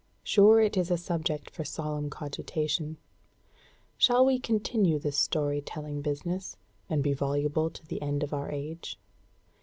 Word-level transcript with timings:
Sure 0.23 0.59
it 0.59 0.77
is 0.77 0.89
a 0.89 0.97
subject 0.97 1.51
for 1.51 1.63
solemn 1.63 2.09
cogitation. 2.09 2.97
Shall 3.99 4.25
we 4.25 4.39
continue 4.39 4.97
this 4.97 5.19
story 5.19 5.61
telling 5.61 6.01
business, 6.01 6.57
and 6.89 7.03
be 7.03 7.13
voluble 7.13 7.69
to 7.69 7.85
the 7.85 8.01
end 8.01 8.23
of 8.23 8.33
our 8.33 8.49
age?" 8.49 8.97